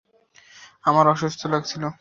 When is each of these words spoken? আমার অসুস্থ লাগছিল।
আমার 0.83 1.05
অসুস্থ 1.07 1.41
লাগছিল। 1.45 1.83